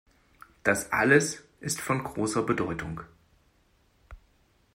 [0.63, 3.01] Das alles ist von großer Bedeutung.